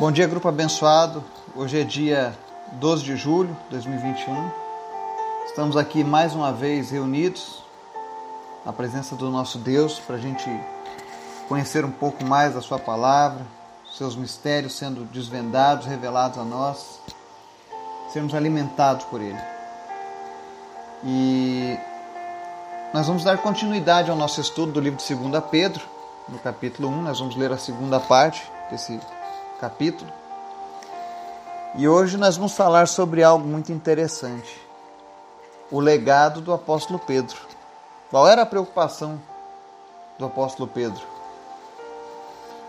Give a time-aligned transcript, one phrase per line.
[0.00, 1.22] Bom dia, grupo abençoado.
[1.54, 2.34] Hoje é dia
[2.72, 4.50] 12 de julho de 2021.
[5.44, 7.62] Estamos aqui mais uma vez reunidos
[8.64, 10.48] na presença do nosso Deus para a gente
[11.46, 13.46] conhecer um pouco mais da Sua palavra,
[13.92, 16.98] seus mistérios sendo desvendados, revelados a nós,
[18.10, 19.38] sermos alimentados por Ele.
[21.04, 21.76] E
[22.94, 25.84] nós vamos dar continuidade ao nosso estudo do livro de 2 Pedro,
[26.26, 27.02] no capítulo 1.
[27.02, 28.98] Nós vamos ler a segunda parte desse
[29.60, 30.10] capítulo.
[31.76, 34.60] E hoje nós vamos falar sobre algo muito interessante:
[35.70, 37.36] o legado do apóstolo Pedro.
[38.10, 39.20] Qual era a preocupação
[40.18, 41.02] do apóstolo Pedro?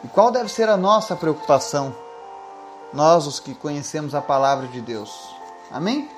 [0.04, 1.96] E qual deve ser a nossa preocupação,
[2.94, 5.34] nós os que conhecemos a palavra de Deus?
[5.72, 6.10] Amém?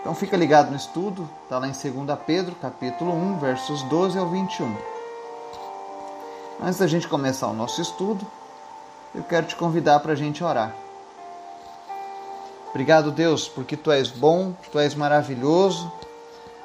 [0.00, 4.28] Então fica ligado no estudo, está lá em 2 Pedro, capítulo 1, versos 12 ao
[4.28, 4.76] 21.
[6.62, 8.26] Antes da gente começar o nosso estudo,
[9.16, 10.74] eu quero te convidar para a gente orar.
[12.68, 15.90] Obrigado, Deus, porque tu és bom, tu és maravilhoso,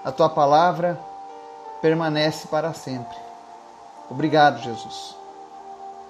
[0.03, 0.99] a tua palavra
[1.81, 3.15] permanece para sempre.
[4.09, 5.15] Obrigado, Jesus,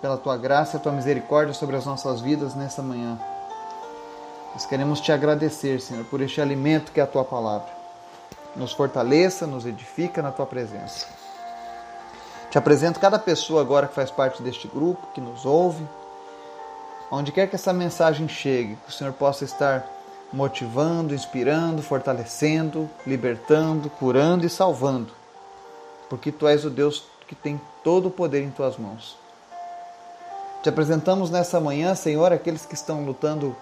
[0.02, 3.20] pela tua graça e tua misericórdia sobre as nossas vidas nessa manhã.
[4.53, 7.70] Nós queremos te agradecer, Senhor, por este alimento que é a tua palavra.
[8.55, 11.05] Nos fortaleça, nos edifica na tua presença.
[12.50, 15.88] Te apresento cada pessoa agora que faz parte deste grupo, que nos ouve
[17.12, 19.86] Onde quer que essa mensagem chegue, que o Senhor possa estar
[20.31, 25.12] motivando, inspirando, fortalecendo, libertando, curando e salvando.
[26.09, 29.17] Porque tu és o Deus que tem todo o poder em tuas mãos.
[30.64, 33.56] Te apresentamos nessa manhã, Senhor, aqueles que estão lutando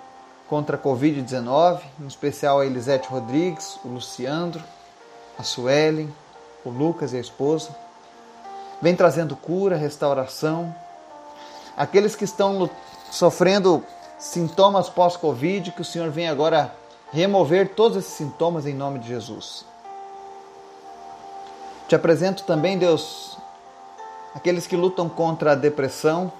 [0.48, 4.64] contra a Covid-19, em especial a Elisete Rodrigues, o Luciandro,
[5.38, 6.14] a Suelen,
[6.66, 7.70] o Lucas e a esposa.
[8.82, 10.76] Vem trazendo cura, restauração.
[11.78, 12.70] Aqueles que estão
[13.12, 13.84] sofrendo
[14.18, 16.74] sintomas pós-Covid, que o Senhor venha agora
[17.12, 19.66] remover todos esses sintomas em nome de Jesus.
[21.88, 23.38] Te apresento também, Deus,
[24.36, 26.32] aqueles que lutam contra a depressão,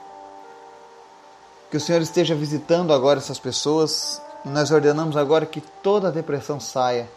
[1.72, 6.12] que o Senhor esteja visitando agora essas pessoas e nós ordenamos agora que toda a
[6.12, 7.10] depressão saia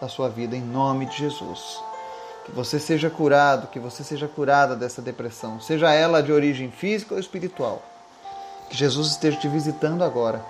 [0.00, 1.80] da sua vida em nome de Jesus.
[2.44, 7.14] Que você seja curado, que você seja curada dessa depressão, seja ela de origem física
[7.14, 7.82] ou espiritual.
[8.68, 10.44] Que Jesus esteja te visitando agora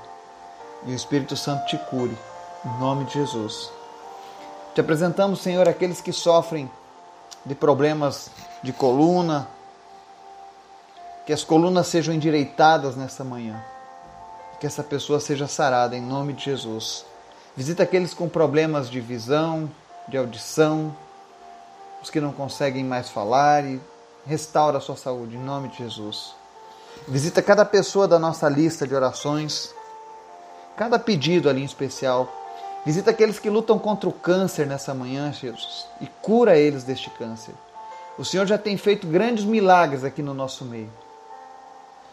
[0.87, 2.17] e o Espírito Santo te cure,
[2.65, 3.71] em nome de Jesus.
[4.75, 6.71] Te apresentamos, Senhor, aqueles que sofrem
[7.45, 8.31] de problemas
[8.63, 9.49] de coluna,
[11.27, 13.63] que as colunas sejam endireitadas nessa manhã,
[14.61, 17.05] que essa pessoa seja sarada em nome de Jesus.
[17.57, 19.71] Visita aqueles com problemas de visão,
[20.09, 20.95] de audição,
[22.03, 23.81] os que não conseguem mais falar e
[24.27, 26.35] restaura a sua saúde em nome de Jesus.
[27.07, 29.75] Visita cada pessoa da nossa lista de orações,
[30.77, 32.29] cada pedido ali em especial.
[32.85, 37.55] Visita aqueles que lutam contra o câncer nessa manhã, Jesus, e cura eles deste câncer.
[38.19, 40.91] O Senhor já tem feito grandes milagres aqui no nosso meio.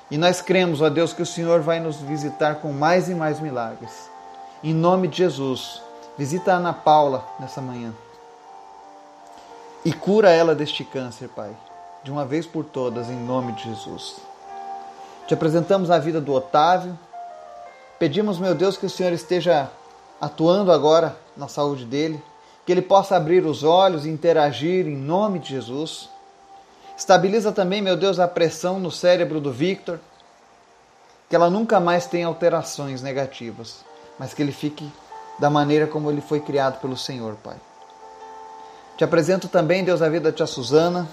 [0.10, 3.40] E nós cremos, ó Deus, que o Senhor vai nos visitar com mais e mais
[3.40, 4.10] milagres.
[4.64, 5.82] Em nome de Jesus,
[6.18, 7.94] visita a Ana Paula nessa manhã.
[9.86, 11.56] E cura ela deste câncer, Pai,
[12.04, 14.31] de uma vez por todas, em nome de Jesus.
[15.32, 17.00] Te apresentamos a vida do Otávio.
[17.98, 19.72] Pedimos, meu Deus, que o Senhor esteja
[20.20, 22.22] atuando agora na saúde dele,
[22.66, 26.10] que ele possa abrir os olhos e interagir em nome de Jesus.
[26.98, 30.02] Estabiliza também, meu Deus, a pressão no cérebro do Victor,
[31.30, 33.86] que ela nunca mais tenha alterações negativas,
[34.20, 34.92] mas que ele fique
[35.40, 37.56] da maneira como ele foi criado pelo Senhor, Pai.
[38.98, 41.08] Te apresento também, Deus, a vida da tia Suzana.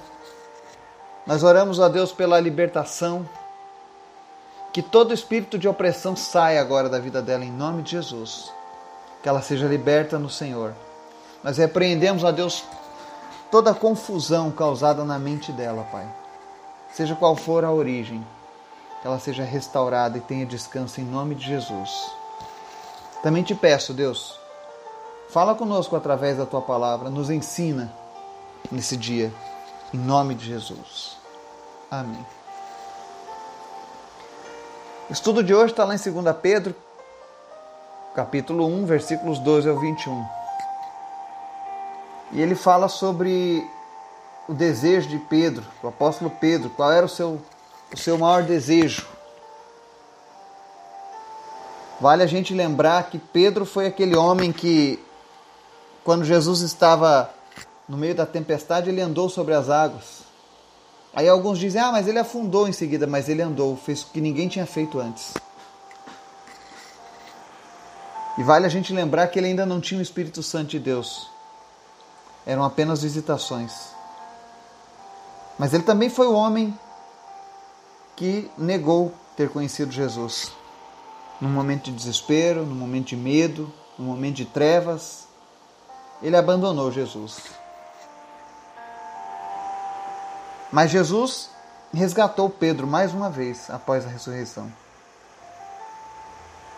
[1.24, 3.24] Nós oramos a Deus pela libertação,
[4.78, 8.53] que todo espírito de opressão saia agora da vida dela em nome de Jesus.
[9.21, 10.72] Que ela seja liberta no Senhor.
[11.43, 12.62] Nós repreendemos, a Deus,
[13.50, 16.06] toda a confusão causada na mente dela, Pai.
[16.93, 18.25] Seja qual for a origem,
[19.03, 22.13] que ela seja restaurada e tenha descanso em nome de Jesus.
[23.21, 24.39] Também te peço, Deus,
[25.28, 27.92] fala conosco através da tua palavra, nos ensina
[28.71, 29.34] nesse dia,
[29.92, 31.16] em nome de Jesus.
[31.91, 32.37] Amém.
[35.09, 36.75] O estudo de hoje está lá em 2 Pedro,
[38.15, 40.27] capítulo 1, versículos 12 ao 21.
[42.33, 43.66] E ele fala sobre
[44.47, 47.41] o desejo de Pedro, o apóstolo Pedro, qual era o seu,
[47.91, 49.09] o seu maior desejo.
[51.99, 55.03] Vale a gente lembrar que Pedro foi aquele homem que,
[56.05, 57.31] quando Jesus estava
[57.89, 60.17] no meio da tempestade, ele andou sobre as águas.
[61.15, 64.21] Aí alguns dizem, ah, mas ele afundou em seguida, mas ele andou, fez o que
[64.21, 65.34] ninguém tinha feito antes.
[68.37, 71.28] E vale a gente lembrar que ele ainda não tinha o Espírito Santo de Deus.
[72.47, 73.72] Eram apenas visitações.
[75.59, 76.78] Mas ele também foi o homem
[78.15, 80.53] que negou ter conhecido Jesus.
[81.41, 85.27] Num momento de desespero, num momento de medo, num momento de trevas,
[86.22, 87.39] ele abandonou Jesus.
[90.72, 91.50] Mas Jesus
[91.92, 94.70] resgatou Pedro mais uma vez após a ressurreição.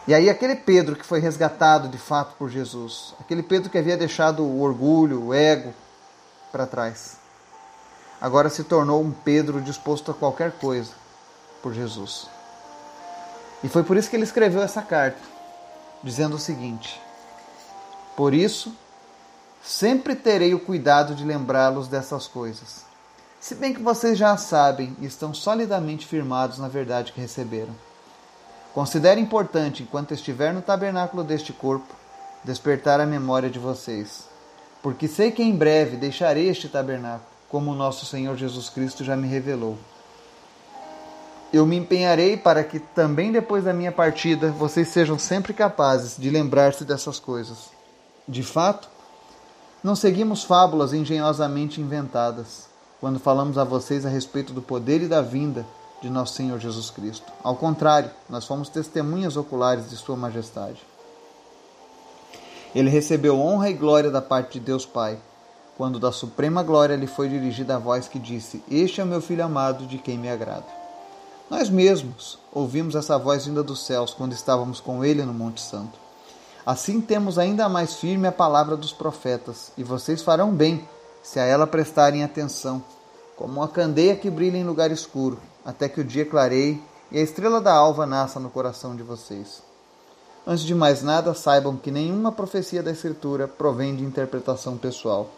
[0.06, 3.96] E aí, aquele Pedro que foi resgatado de fato por Jesus, aquele Pedro que havia
[3.96, 5.74] deixado o orgulho, o ego
[6.50, 7.18] para trás,
[8.20, 10.92] agora se tornou um Pedro disposto a qualquer coisa
[11.62, 12.26] por Jesus.
[13.62, 15.20] E foi por isso que ele escreveu essa carta,
[16.02, 17.00] dizendo o seguinte:
[18.16, 18.74] Por isso,
[19.62, 22.89] sempre terei o cuidado de lembrá-los dessas coisas,
[23.40, 27.74] se bem que vocês já sabem e estão solidamente firmados na verdade que receberam.
[28.74, 31.88] Considere importante, enquanto estiver no tabernáculo deste corpo,
[32.44, 34.24] despertar a memória de vocês,
[34.82, 39.16] porque sei que em breve deixarei este tabernáculo, como o nosso Senhor Jesus Cristo já
[39.16, 39.78] me revelou.
[41.50, 46.28] Eu me empenharei para que também depois da minha partida vocês sejam sempre capazes de
[46.28, 47.70] lembrar-se dessas coisas.
[48.28, 48.88] De fato,
[49.82, 52.69] não seguimos fábulas engenhosamente inventadas
[53.00, 55.64] quando falamos a vocês a respeito do poder e da vinda
[56.02, 57.32] de nosso Senhor Jesus Cristo.
[57.42, 60.80] Ao contrário, nós fomos testemunhas oculares de Sua Majestade.
[62.74, 65.18] Ele recebeu honra e glória da parte de Deus Pai,
[65.76, 69.20] quando da suprema glória lhe foi dirigida a voz que disse: Este é o meu
[69.20, 70.66] filho amado, de quem me agrado.
[71.48, 75.98] Nós mesmos ouvimos essa voz vinda dos céus quando estávamos com ele no Monte Santo.
[76.64, 80.86] Assim temos ainda mais firme a palavra dos profetas, e vocês farão bem
[81.22, 82.82] se a ela prestarem atenção,
[83.36, 87.22] como uma candeia que brilha em lugar escuro até que o dia clareie e a
[87.22, 89.62] estrela da alva nasça no coração de vocês.
[90.46, 95.28] Antes de mais nada, saibam que nenhuma profecia da Escritura provém de interpretação pessoal,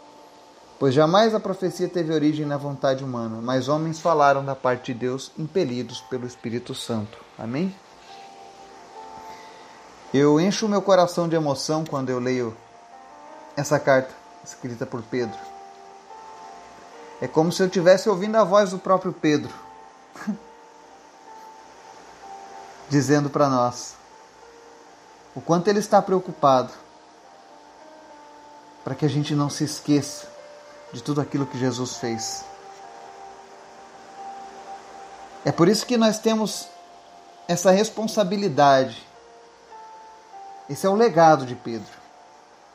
[0.79, 4.99] pois jamais a profecia teve origem na vontade humana, mas homens falaram da parte de
[4.99, 7.17] Deus impelidos pelo Espírito Santo.
[7.37, 7.73] Amém?
[10.13, 12.55] Eu encho o meu coração de emoção quando eu leio
[13.57, 14.13] essa carta
[14.43, 15.52] escrita por Pedro.
[17.23, 19.49] É como se eu estivesse ouvindo a voz do próprio Pedro
[22.89, 23.95] dizendo para nós
[25.33, 26.73] o quanto ele está preocupado
[28.83, 30.27] para que a gente não se esqueça
[30.91, 32.43] de tudo aquilo que Jesus fez.
[35.45, 36.67] É por isso que nós temos
[37.47, 39.07] essa responsabilidade.
[40.69, 41.93] Esse é o legado de Pedro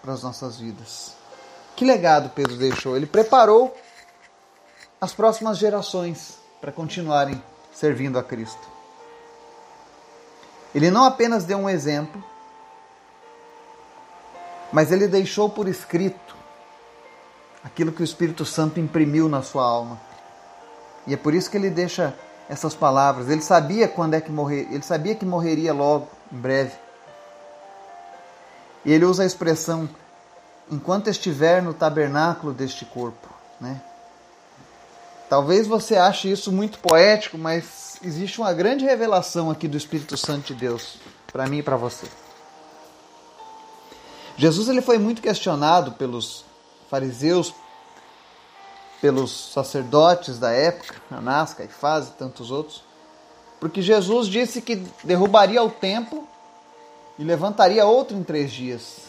[0.00, 1.12] para as nossas vidas.
[1.76, 2.96] Que legado Pedro deixou?
[2.96, 3.76] Ele preparou
[5.00, 7.40] as próximas gerações para continuarem
[7.72, 8.68] servindo a Cristo.
[10.74, 12.22] Ele não apenas deu um exemplo,
[14.72, 16.36] mas ele deixou por escrito
[17.64, 19.98] aquilo que o Espírito Santo imprimiu na sua alma.
[21.06, 22.14] E é por isso que ele deixa
[22.48, 23.28] essas palavras.
[23.28, 26.76] Ele sabia quando é que morrer, ele sabia que morreria logo, em breve.
[28.84, 29.88] E ele usa a expressão
[30.70, 33.28] enquanto estiver no tabernáculo deste corpo,
[33.60, 33.80] né?
[35.28, 40.54] Talvez você ache isso muito poético, mas existe uma grande revelação aqui do Espírito Santo
[40.54, 40.96] de Deus
[41.30, 42.06] para mim e para você.
[44.36, 46.44] Jesus ele foi muito questionado pelos
[46.88, 47.52] fariseus,
[49.00, 52.82] pelos sacerdotes da época, Anás, Caifás e tantos outros,
[53.60, 56.26] porque Jesus disse que derrubaria o templo
[57.18, 59.08] e levantaria outro em três dias.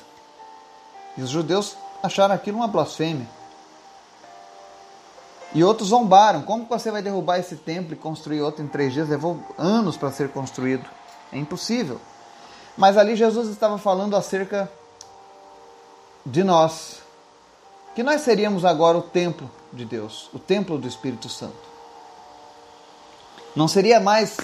[1.15, 3.27] E os judeus acharam aquilo uma blasfêmia.
[5.53, 6.44] E outros zombaram.
[6.44, 9.10] Como você vai derrubar esse templo e construir outro em três dias?
[9.10, 10.86] Levou anos para ser construído.
[11.32, 12.00] É impossível.
[12.77, 14.72] Mas ali Jesus estava falando acerca
[16.25, 17.01] de nós.
[17.96, 21.70] Que nós seríamos agora o templo de Deus, o templo do Espírito Santo.
[23.56, 24.38] Não seria mais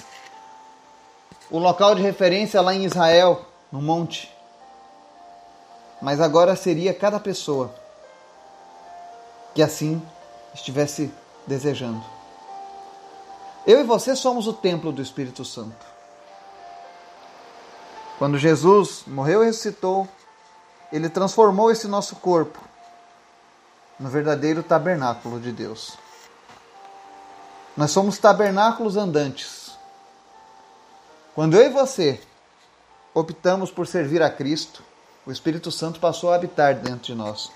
[1.50, 4.34] o local de referência lá em Israel, no monte.
[6.02, 7.74] Mas agora seria cada pessoa
[9.54, 10.02] que assim
[10.56, 11.14] estivesse
[11.46, 12.04] desejando.
[13.68, 15.86] Eu e você somos o templo do Espírito Santo.
[18.18, 20.08] Quando Jesus morreu e ressuscitou,
[20.92, 22.60] ele transformou esse nosso corpo
[24.00, 25.98] no verdadeiro tabernáculo de Deus.
[27.76, 29.78] Nós somos tabernáculos andantes.
[31.34, 32.22] Quando eu e você
[33.14, 34.82] optamos por servir a Cristo,
[35.26, 37.52] o Espírito Santo passou a habitar dentro de nós.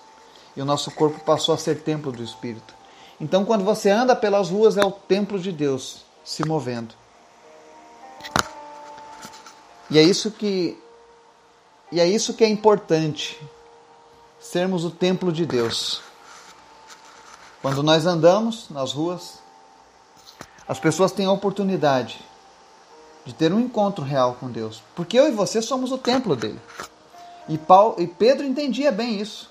[0.58, 2.79] E o nosso corpo passou a ser templo do Espírito.
[3.20, 6.94] Então, quando você anda pelas ruas, é o templo de Deus se movendo.
[9.90, 10.78] E é isso que
[11.92, 13.42] E é isso que é importante,
[14.40, 16.02] sermos o templo de Deus.
[17.62, 19.40] Quando nós andamos nas ruas,
[20.68, 22.24] as pessoas têm a oportunidade
[23.26, 26.60] de ter um encontro real com Deus, porque eu e você somos o templo dele.
[27.50, 29.50] E, Paulo, e Pedro entendia bem isso.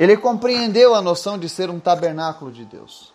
[0.00, 3.12] Ele compreendeu a noção de ser um tabernáculo de Deus.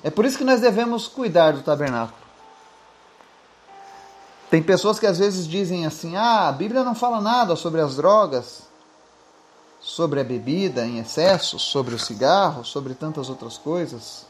[0.00, 2.22] É por isso que nós devemos cuidar do tabernáculo.
[4.48, 7.96] Tem pessoas que às vezes dizem assim: ah, a Bíblia não fala nada sobre as
[7.96, 8.62] drogas,
[9.80, 14.24] sobre a bebida em excesso, sobre o cigarro, sobre tantas outras coisas,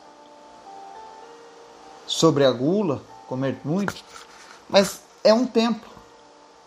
[2.07, 4.02] sobre a gula, comer muito.
[4.66, 5.90] Mas é um templo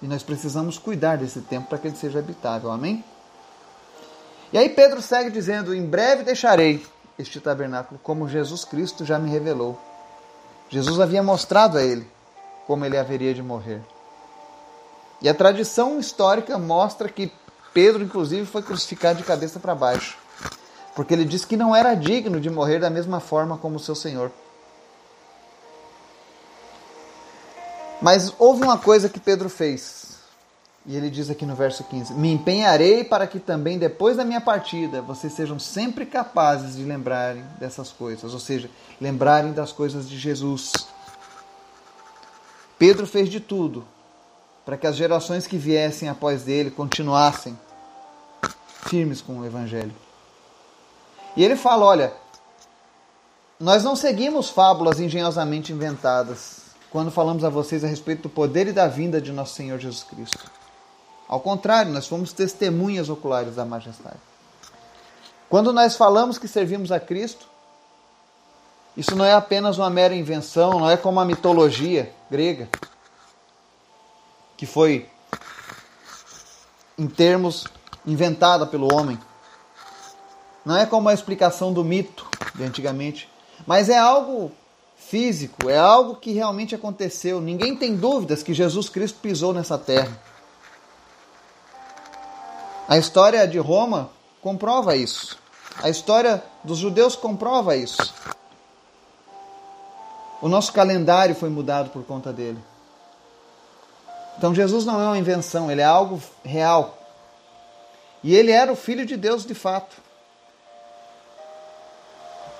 [0.03, 2.71] e nós precisamos cuidar desse templo para que ele seja habitável.
[2.71, 3.03] Amém?
[4.55, 6.87] E aí Pedro segue dizendo: Em breve deixarei
[7.19, 9.77] este tabernáculo, como Jesus Cristo já me revelou.
[10.69, 12.07] Jesus havia mostrado a ele
[12.65, 13.81] como ele haveria de morrer.
[15.21, 17.33] E a tradição histórica mostra que
[17.73, 20.17] Pedro, inclusive, foi crucificado de cabeça para baixo,
[20.95, 23.93] porque ele disse que não era digno de morrer da mesma forma como o seu
[23.93, 24.31] Senhor.
[28.01, 30.14] Mas houve uma coisa que Pedro fez,
[30.87, 34.41] e ele diz aqui no verso 15: Me empenharei para que também depois da minha
[34.41, 38.69] partida vocês sejam sempre capazes de lembrarem dessas coisas, ou seja,
[39.01, 40.71] lembrarem das coisas de Jesus.
[42.77, 43.85] Pedro fez de tudo
[44.63, 47.57] para que as gerações que viessem após ele continuassem
[48.87, 49.93] firmes com o Evangelho.
[51.35, 52.13] E ele fala: olha,
[53.59, 58.71] nós não seguimos fábulas engenhosamente inventadas quando falamos a vocês a respeito do poder e
[58.71, 60.64] da vinda de nosso Senhor Jesus Cristo.
[61.27, 64.19] Ao contrário, nós fomos testemunhas oculares da majestade.
[65.49, 67.47] Quando nós falamos que servimos a Cristo,
[68.95, 72.69] isso não é apenas uma mera invenção, não é como a mitologia grega,
[74.55, 75.09] que foi,
[76.97, 77.65] em termos,
[78.05, 79.19] inventada pelo homem.
[80.63, 83.29] Não é como a explicação do mito de antigamente,
[83.67, 84.51] mas é algo
[84.95, 87.41] físico, é algo que realmente aconteceu.
[87.41, 90.17] Ninguém tem dúvidas que Jesus Cristo pisou nessa terra.
[92.87, 94.11] A história de Roma
[94.41, 95.39] comprova isso.
[95.81, 98.13] A história dos judeus comprova isso.
[100.39, 102.59] O nosso calendário foi mudado por conta dele.
[104.37, 106.95] Então Jesus não é uma invenção, ele é algo real.
[108.23, 109.95] E ele era o filho de Deus de fato.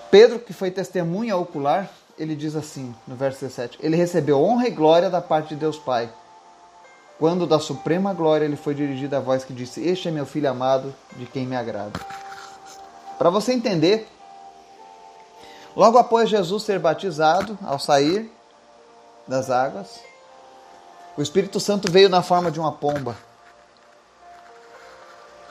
[0.10, 4.72] Pedro, que foi testemunha ocular, ele diz assim no verso 17: Ele recebeu honra e
[4.72, 6.10] glória da parte de Deus Pai
[7.18, 10.50] quando da suprema glória lhe foi dirigida a voz que disse: Este é meu filho
[10.50, 12.00] amado, de quem me agrada.
[13.18, 14.08] Para você entender,
[15.76, 18.30] logo após Jesus ser batizado, ao sair
[19.28, 20.00] das águas,
[21.18, 23.16] o Espírito Santo veio na forma de uma pomba.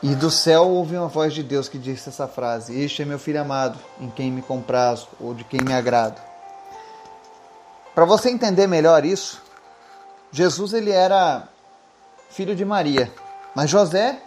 [0.02, 3.18] E do céu houve uma voz de Deus que disse essa frase: Este é meu
[3.18, 6.20] filho amado, em quem me comprazo, ou de quem me agrado.
[7.94, 9.40] Para você entender melhor isso,
[10.30, 11.48] Jesus ele era
[12.34, 13.12] filho de Maria.
[13.54, 14.20] Mas José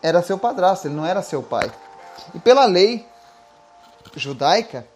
[0.00, 1.70] era seu padrasto, ele não era seu pai.
[2.32, 3.04] E pela lei
[4.14, 4.86] judaica,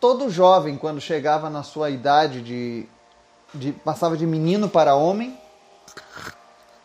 [0.00, 2.88] todo jovem, quando chegava na sua idade de,
[3.52, 5.38] de passava de menino para homem,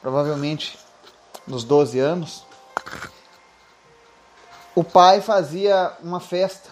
[0.01, 0.77] provavelmente
[1.48, 2.46] nos 12 anos,
[4.75, 6.69] o pai fazia uma festa.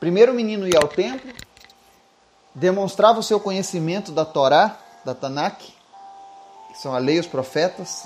[0.00, 1.30] Primeiro o menino ia ao templo,
[2.54, 5.73] demonstrava o seu conhecimento da Torá, da Tanakh,
[6.74, 8.02] que são a lei e os profetas,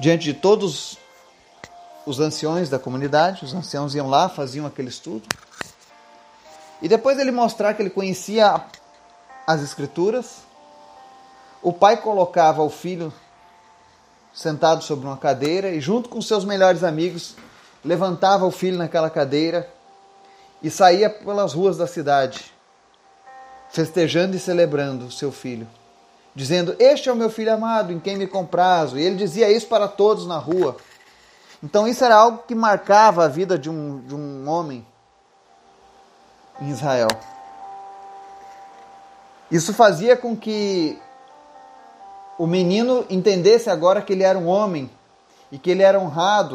[0.00, 0.98] diante de todos
[2.04, 5.28] os anciões da comunidade, os anciãos iam lá, faziam aquele estudo.
[6.82, 8.60] E depois ele mostrar que ele conhecia
[9.46, 10.38] as escrituras,
[11.62, 13.12] o pai colocava o filho
[14.34, 17.36] sentado sobre uma cadeira e junto com seus melhores amigos
[17.84, 19.72] levantava o filho naquela cadeira
[20.60, 22.52] e saía pelas ruas da cidade,
[23.70, 25.66] festejando e celebrando seu filho
[26.34, 28.98] dizendo: Este é o meu filho amado, em quem me comprazo.
[28.98, 30.76] E ele dizia isso para todos na rua.
[31.62, 34.86] Então isso era algo que marcava a vida de um, de um homem
[36.60, 37.08] em Israel.
[39.50, 40.98] Isso fazia com que
[42.38, 44.90] o menino entendesse agora que ele era um homem
[45.50, 46.54] e que ele era honrado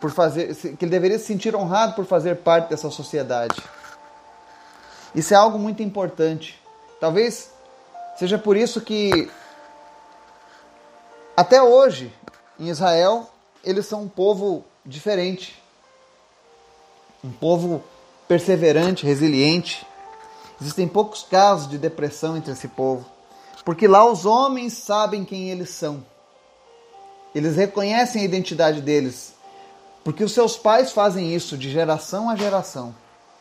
[0.00, 3.62] por fazer, que ele deveria se sentir honrado por fazer parte dessa sociedade.
[5.14, 6.60] Isso é algo muito importante.
[7.00, 7.50] Talvez
[8.20, 9.30] Seja por isso que
[11.34, 12.12] até hoje
[12.58, 13.26] em Israel
[13.64, 15.58] eles são um povo diferente,
[17.24, 17.82] um povo
[18.28, 19.86] perseverante, resiliente.
[20.60, 23.06] Existem poucos casos de depressão entre esse povo,
[23.64, 26.04] porque lá os homens sabem quem eles são.
[27.34, 29.32] Eles reconhecem a identidade deles,
[30.04, 32.94] porque os seus pais fazem isso de geração a geração.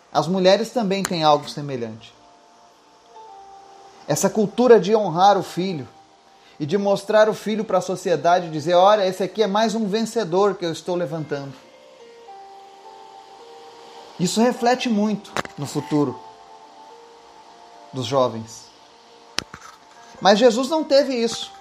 [0.09, 2.17] As mulheres também têm algo semelhante.
[4.09, 5.87] Essa cultura de honrar o filho
[6.59, 9.75] e de mostrar o filho para a sociedade e dizer: olha, esse aqui é mais
[9.75, 11.53] um vencedor que eu estou levantando.
[14.19, 16.19] Isso reflete muito no futuro
[17.93, 18.65] dos jovens.
[20.19, 21.51] Mas Jesus não teve isso,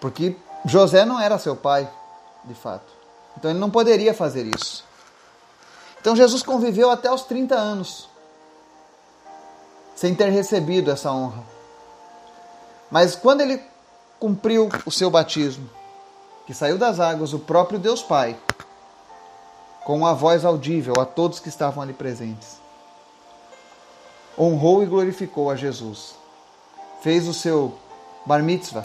[0.00, 0.36] porque
[0.66, 1.90] José não era seu pai,
[2.44, 2.92] de fato.
[3.34, 4.84] Então ele não poderia fazer isso.
[6.00, 8.07] Então Jesus conviveu até os 30 anos,
[9.98, 11.42] sem ter recebido essa honra.
[12.88, 13.60] Mas quando ele
[14.20, 15.68] cumpriu o seu batismo,
[16.46, 18.38] que saiu das águas, o próprio Deus Pai,
[19.84, 22.58] com uma voz audível a todos que estavam ali presentes,
[24.38, 26.14] honrou e glorificou a Jesus.
[27.02, 27.76] Fez o seu
[28.24, 28.82] bar mitzvah,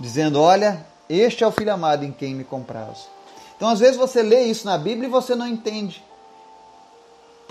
[0.00, 3.06] dizendo: Olha, este é o filho amado em quem me comprazo.
[3.56, 6.02] Então, às vezes, você lê isso na Bíblia e você não entende.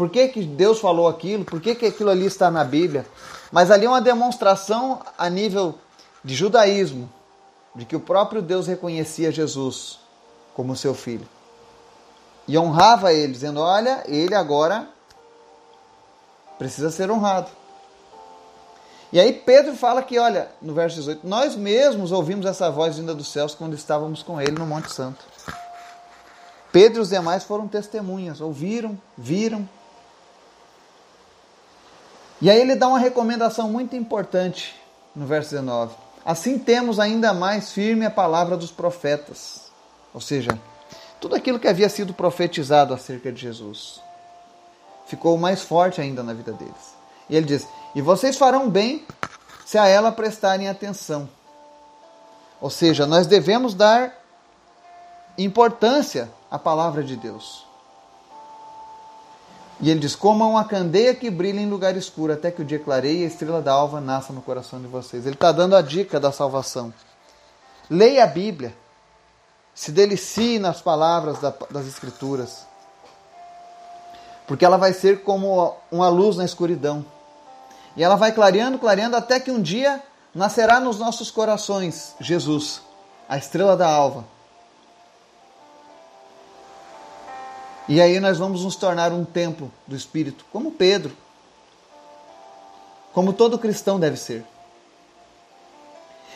[0.01, 1.45] Por que, que Deus falou aquilo?
[1.45, 3.05] Por que, que aquilo ali está na Bíblia?
[3.51, 5.75] Mas ali é uma demonstração a nível
[6.23, 7.07] de judaísmo,
[7.75, 9.99] de que o próprio Deus reconhecia Jesus
[10.55, 11.27] como seu filho.
[12.47, 14.87] E honrava ele, dizendo: Olha, ele agora
[16.57, 17.51] precisa ser honrado.
[19.13, 23.13] E aí Pedro fala que, olha, no verso 18, nós mesmos ouvimos essa voz vinda
[23.13, 25.23] dos céus quando estávamos com ele no Monte Santo.
[26.71, 29.69] Pedro e os demais foram testemunhas, ouviram, viram,
[32.41, 34.75] e aí ele dá uma recomendação muito importante
[35.15, 35.93] no verso 19.
[36.25, 39.71] Assim temos ainda mais firme a palavra dos profetas.
[40.13, 40.57] Ou seja,
[41.19, 44.01] tudo aquilo que havia sido profetizado acerca de Jesus
[45.05, 46.95] ficou mais forte ainda na vida deles.
[47.29, 49.05] E ele diz: E vocês farão bem
[49.65, 51.29] se a ela prestarem atenção.
[52.59, 54.15] Ou seja, nós devemos dar
[55.37, 57.65] importância à palavra de Deus.
[59.81, 62.79] E ele diz: Comam a candeia que brilha em lugar escuro, até que o dia
[62.79, 65.25] clareie e a estrela da alva nasça no coração de vocês.
[65.25, 66.93] Ele está dando a dica da salvação.
[67.89, 68.75] Leia a Bíblia.
[69.73, 72.67] Se delicie nas palavras das Escrituras.
[74.45, 77.05] Porque ela vai ser como uma luz na escuridão.
[77.95, 80.01] E ela vai clareando, clareando, até que um dia
[80.35, 82.81] nascerá nos nossos corações Jesus,
[83.27, 84.25] a estrela da alva
[87.91, 91.11] E aí nós vamos nos tornar um templo do Espírito, como Pedro.
[93.11, 94.45] Como todo cristão deve ser.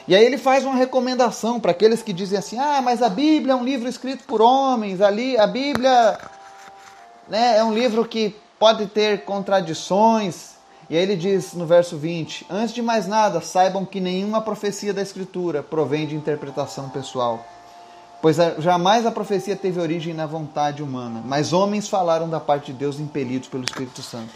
[0.06, 3.54] E aí ele faz uma recomendação para aqueles que dizem assim: "Ah, mas a Bíblia
[3.54, 6.20] é um livro escrito por homens, ali a Bíblia
[7.30, 10.56] né, é um livro que pode ter contradições".
[10.90, 14.94] E aí ele diz no verso 20: "Antes de mais nada, saibam que nenhuma profecia
[14.94, 17.46] da escritura provém de interpretação pessoal
[18.26, 22.80] Pois jamais a profecia teve origem na vontade humana, mas homens falaram da parte de
[22.80, 24.34] Deus impelidos pelo Espírito Santo.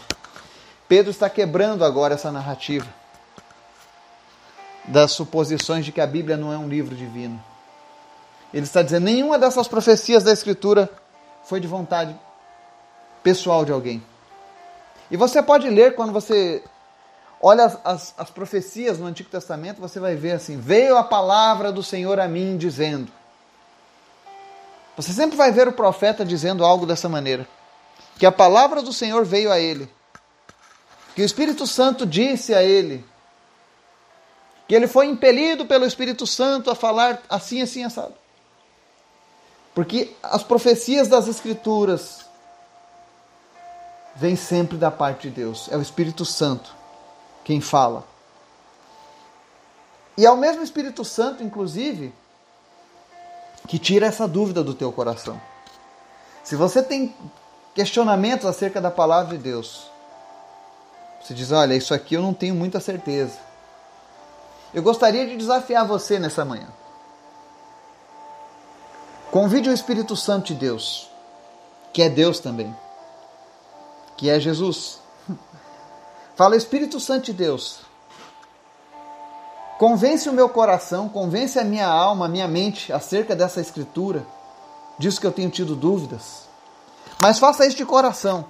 [0.86, 2.86] Pedro está quebrando agora essa narrativa
[4.84, 7.42] das suposições de que a Bíblia não é um livro divino.
[8.54, 10.88] Ele está dizendo: nenhuma dessas profecias da Escritura
[11.42, 12.16] foi de vontade
[13.24, 14.00] pessoal de alguém.
[15.10, 16.62] E você pode ler quando você
[17.42, 21.72] olha as, as, as profecias no Antigo Testamento, você vai ver assim: veio a palavra
[21.72, 23.18] do Senhor a mim dizendo.
[25.00, 27.48] Você sempre vai ver o profeta dizendo algo dessa maneira:
[28.18, 29.90] que a palavra do Senhor veio a ele,
[31.14, 33.02] que o Espírito Santo disse a ele,
[34.68, 38.14] que ele foi impelido pelo Espírito Santo a falar assim, assim, assado.
[39.74, 42.26] Porque as profecias das Escrituras
[44.14, 46.74] vêm sempre da parte de Deus, é o Espírito Santo
[47.42, 48.06] quem fala.
[50.18, 52.12] E é o mesmo Espírito Santo, inclusive,
[53.70, 55.40] que tira essa dúvida do teu coração.
[56.42, 57.14] Se você tem
[57.72, 59.88] questionamentos acerca da palavra de Deus,
[61.22, 63.38] você diz: Olha, isso aqui eu não tenho muita certeza.
[64.74, 66.66] Eu gostaria de desafiar você nessa manhã.
[69.30, 71.08] Convide o Espírito Santo de Deus,
[71.92, 72.74] que é Deus também,
[74.16, 74.98] que é Jesus.
[76.34, 77.82] Fala, Espírito Santo de Deus,
[79.80, 84.26] Convence o meu coração, convence a minha alma, a minha mente acerca dessa escritura,
[84.98, 86.42] disso que eu tenho tido dúvidas.
[87.18, 88.44] Mas faça isso de coração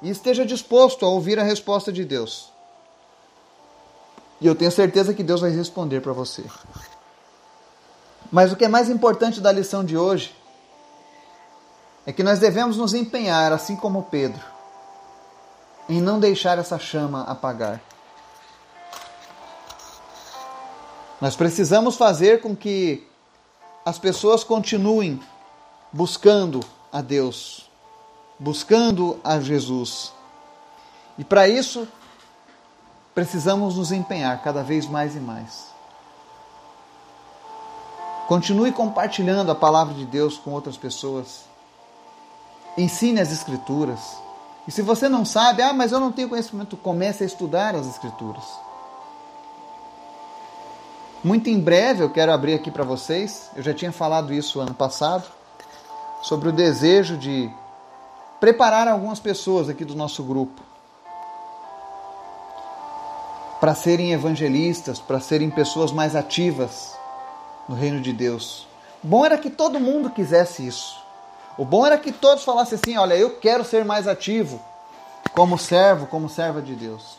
[0.00, 2.50] e esteja disposto a ouvir a resposta de Deus.
[4.40, 6.42] E eu tenho certeza que Deus vai responder para você.
[8.32, 10.34] Mas o que é mais importante da lição de hoje
[12.06, 14.40] é que nós devemos nos empenhar, assim como Pedro,
[15.86, 17.82] em não deixar essa chama apagar.
[21.20, 23.06] Nós precisamos fazer com que
[23.84, 25.20] as pessoas continuem
[25.92, 26.60] buscando
[26.92, 27.68] a Deus,
[28.38, 30.12] buscando a Jesus.
[31.18, 31.86] E para isso,
[33.14, 35.68] precisamos nos empenhar cada vez mais e mais.
[38.26, 41.44] Continue compartilhando a palavra de Deus com outras pessoas.
[42.78, 43.98] Ensine as Escrituras.
[44.68, 47.86] E se você não sabe, ah, mas eu não tenho conhecimento, comece a estudar as
[47.88, 48.44] Escrituras.
[51.22, 54.72] Muito em breve eu quero abrir aqui para vocês, eu já tinha falado isso ano
[54.72, 55.24] passado,
[56.22, 57.50] sobre o desejo de
[58.40, 60.62] preparar algumas pessoas aqui do nosso grupo
[63.60, 66.96] para serem evangelistas, para serem pessoas mais ativas
[67.68, 68.66] no reino de Deus.
[69.04, 70.98] O bom era que todo mundo quisesse isso.
[71.58, 74.58] O bom era que todos falassem assim: olha, eu quero ser mais ativo
[75.34, 77.18] como servo, como serva de Deus.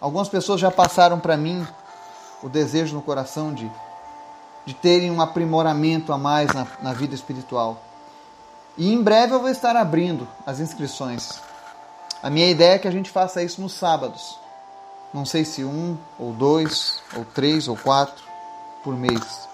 [0.00, 1.64] Algumas pessoas já passaram para mim
[2.44, 3.70] o desejo no coração de,
[4.66, 7.82] de terem um aprimoramento a mais na, na vida espiritual.
[8.76, 11.40] E em breve eu vou estar abrindo as inscrições.
[12.22, 14.38] A minha ideia é que a gente faça isso nos sábados.
[15.12, 18.22] Não sei se um, ou dois, ou três, ou quatro
[18.82, 19.48] por mês.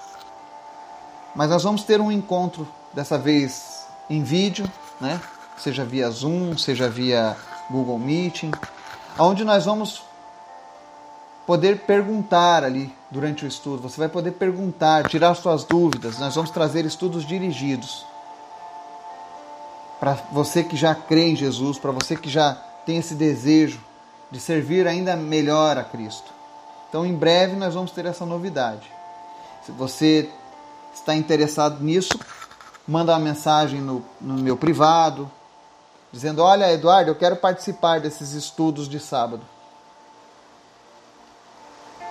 [1.36, 4.68] Mas nós vamos ter um encontro, dessa vez em vídeo,
[5.00, 5.20] né?
[5.56, 7.36] seja via Zoom, seja via
[7.70, 8.50] Google Meeting,
[9.16, 10.09] onde nós vamos
[11.50, 13.82] poder perguntar ali durante o estudo.
[13.82, 16.16] Você vai poder perguntar, tirar suas dúvidas.
[16.16, 18.06] Nós vamos trazer estudos dirigidos
[19.98, 22.54] para você que já crê em Jesus, para você que já
[22.86, 23.80] tem esse desejo
[24.30, 26.30] de servir ainda melhor a Cristo.
[26.88, 28.88] Então, em breve, nós vamos ter essa novidade.
[29.66, 30.30] Se você
[30.94, 32.16] está interessado nisso,
[32.86, 35.28] manda uma mensagem no, no meu privado,
[36.12, 39.42] dizendo: Olha, Eduardo, eu quero participar desses estudos de sábado.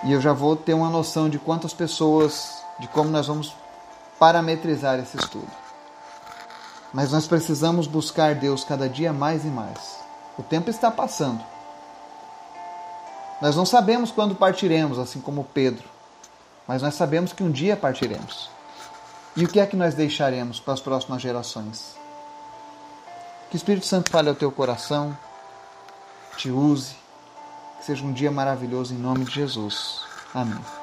[0.04, 3.54] E eu já vou ter uma noção de quantas pessoas, de como nós vamos
[4.18, 5.50] parametrizar esse estudo.
[6.92, 9.98] Mas nós precisamos buscar Deus cada dia mais e mais.
[10.38, 11.44] O tempo está passando.
[13.40, 15.88] Nós não sabemos quando partiremos, assim como Pedro,
[16.66, 18.50] mas nós sabemos que um dia partiremos.
[19.36, 21.94] E o que é que nós deixaremos para as próximas gerações?
[23.48, 25.16] Que o Espírito Santo fale ao teu coração,
[26.36, 26.94] te use,
[27.90, 30.02] seja um dia maravilhoso em nome de Jesus.
[30.32, 30.79] Amém.